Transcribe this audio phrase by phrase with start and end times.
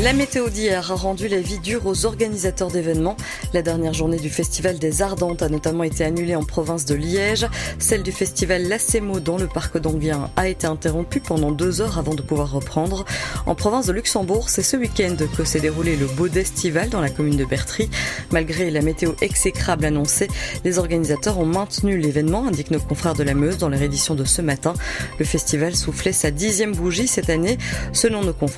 [0.00, 3.16] La météo d'hier a rendu la vie dure aux organisateurs d'événements.
[3.54, 7.48] La dernière journée du Festival des Ardentes a notamment été annulée en province de Liège.
[7.80, 12.14] Celle du Festival Lacémo dans le parc d'Anguien a été interrompue pendant deux heures avant
[12.14, 13.04] de pouvoir reprendre.
[13.46, 17.10] En province de Luxembourg, c'est ce week-end que s'est déroulé le Beau Estival dans la
[17.10, 17.90] commune de Bertry.
[18.30, 20.28] Malgré la météo exécrable annoncée,
[20.62, 24.24] les organisateurs ont maintenu l'événement, indiquent nos confrères de la Meuse dans leur édition de
[24.24, 24.74] ce matin.
[25.18, 27.58] Le festival soufflait sa dixième bougie cette année.
[27.92, 28.51] Selon nos confrères,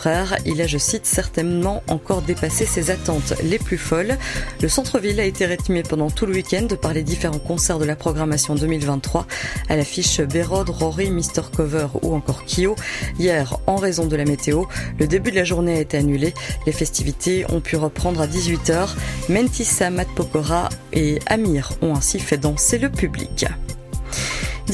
[0.44, 4.16] il a, je cite, certainement encore dépassé ses attentes les plus folles.
[4.60, 7.96] Le centre-ville a été rythmé pendant tout le week-end par les différents concerts de la
[7.96, 9.26] programmation 2023
[9.68, 11.42] à l'affiche Bérode, Rory, Mr.
[11.54, 12.76] Cover ou encore Kyo.
[13.18, 14.64] Hier, en raison de la météo,
[14.98, 16.34] le début de la journée a été annulé.
[16.66, 18.88] Les festivités ont pu reprendre à 18h.
[19.28, 23.46] Mentissa, Matt Pokora et Amir ont ainsi fait danser le public.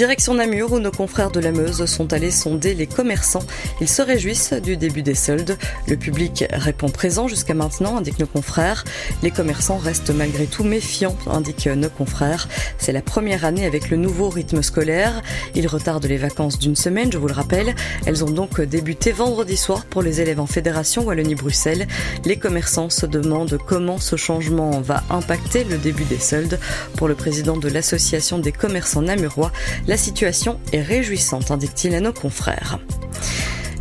[0.01, 3.45] Direction Namur où nos confrères de la Meuse sont allés sonder les commerçants.
[3.83, 5.59] Ils se réjouissent du début des soldes.
[5.87, 8.85] Le public répond présent jusqu'à maintenant, indiquent nos confrères.
[9.23, 12.49] Les commerçants restent malgré tout méfiants, indiquent nos confrères.
[12.79, 15.21] C'est la première année avec le nouveau rythme scolaire.
[15.55, 17.75] Ils retardent les vacances d'une semaine, je vous le rappelle.
[18.07, 21.87] Elles ont donc débuté vendredi soir pour les élèves en fédération Wallonie-Bruxelles.
[22.25, 26.59] Les commerçants se demandent comment ce changement va impacter le début des soldes.
[26.97, 29.53] Pour le président de l'association des commerçants namurois,
[29.91, 32.79] la situation est réjouissante, indique-t-il à nos confrères.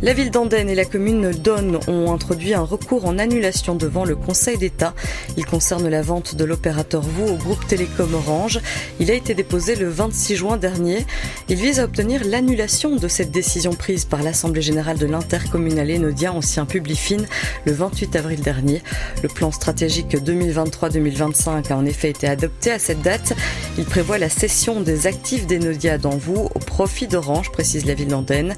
[0.02, 4.16] La ville d'Andenne et la commune d'Onne ont introduit un recours en annulation devant le
[4.16, 4.94] Conseil d'État.
[5.36, 8.60] Il concerne la vente de l'opérateur VOO au groupe Télécom Orange.
[8.98, 11.04] Il a été déposé le 26 juin dernier.
[11.50, 16.32] Il vise à obtenir l'annulation de cette décision prise par l'Assemblée générale de l'intercommunal Enodien,
[16.32, 17.26] ancien Publifine,
[17.66, 18.82] le 28 avril dernier.
[19.22, 23.34] Le plan stratégique 2023-2025 a en effet été adopté à cette date.
[23.76, 28.08] Il prévoit la cession des actifs d'Enodia dans vous au profit d'Orange, précise la ville
[28.08, 28.54] d'Andenne.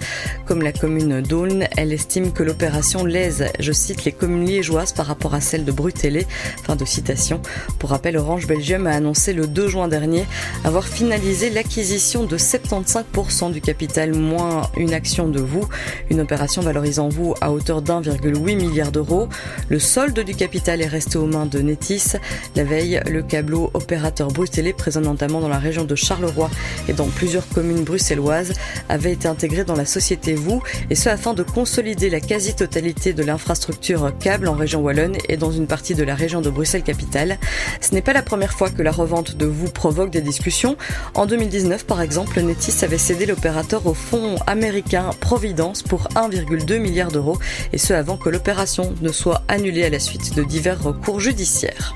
[0.46, 1.20] Comme la commune
[1.76, 5.72] elle estime que l'opération lèse, je cite, les communes liégeoises par rapport à celle de
[5.72, 6.26] Brutélé.
[6.62, 7.40] Fin de citation.
[7.78, 10.26] Pour rappel, Orange Belgium a annoncé le 2 juin dernier
[10.64, 15.66] avoir finalisé l'acquisition de 75% du capital moins une action de vous,
[16.10, 19.28] une opération valorisant vous à hauteur d'1,8 milliard d'euros.
[19.70, 22.12] Le solde du capital est resté aux mains de Netis.
[22.56, 26.50] La veille, le câbleau opérateur bruxellois présent notamment dans la région de Charleroi
[26.88, 28.52] et dans plusieurs communes bruxelloises
[28.90, 33.22] avait été intégré dans la société vous et ce afin de consolider la quasi-totalité de
[33.22, 37.38] l'infrastructure câble en région wallonne et dans une partie de la région de Bruxelles-Capitale.
[37.80, 40.76] Ce n'est pas la première fois que la revente de vous provoque des discussions.
[41.14, 47.12] En 2019, par exemple, Netis avait cédé l'opérateur au fonds américain Providence pour 1,2 milliard
[47.12, 47.38] d'euros
[47.72, 51.94] et ce avant que l'opération ne soit annulée à la suite de divers recours judiciaires.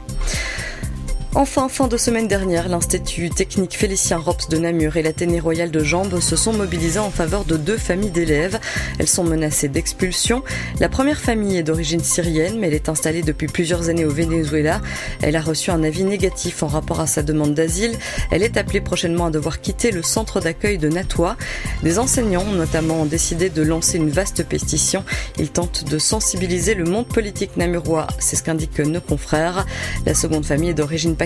[1.37, 5.85] Enfin, fin de semaine dernière, l'Institut technique Félicien Rops de Namur et l'Athénée royale de
[5.85, 8.59] Jambes se sont mobilisés en faveur de deux familles d'élèves.
[8.99, 10.43] Elles sont menacées d'expulsion.
[10.81, 14.81] La première famille est d'origine syrienne, mais elle est installée depuis plusieurs années au Venezuela.
[15.21, 17.99] Elle a reçu un avis négatif en rapport à sa demande d'asile.
[18.31, 21.37] Elle est appelée prochainement à devoir quitter le centre d'accueil de Natois.
[21.83, 25.05] Des enseignants ont notamment décidé de lancer une vaste pétition.
[25.39, 28.07] Ils tentent de sensibiliser le monde politique namurois.
[28.21, 29.67] C'est ce qu'indiquent nos confrères.
[30.07, 31.26] La seconde famille est d'origine pakistanaise.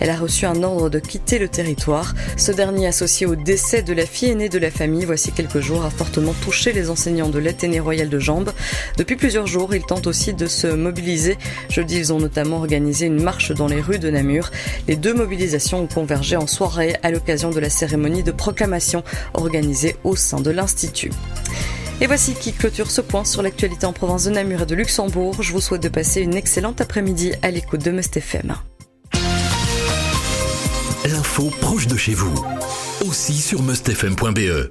[0.00, 2.14] Elle a reçu un ordre de quitter le territoire.
[2.36, 5.84] Ce dernier, associé au décès de la fille aînée de la famille, voici quelques jours,
[5.84, 8.52] a fortement touché les enseignants de l'Athénée royal de Jambes.
[8.96, 11.36] Depuis plusieurs jours, ils tentent aussi de se mobiliser.
[11.68, 14.50] Jeudi, ils ont notamment organisé une marche dans les rues de Namur.
[14.88, 19.02] Les deux mobilisations ont convergé en soirée à l'occasion de la cérémonie de proclamation
[19.34, 21.10] organisée au sein de l'Institut.
[22.00, 25.42] Et voici qui clôture ce point sur l'actualité en province de Namur et de Luxembourg.
[25.42, 28.54] Je vous souhaite de passer une excellente après-midi à l'écoute de Must FM
[31.10, 32.34] l'info proche de chez vous.
[33.06, 34.68] Aussi sur mustfm.be.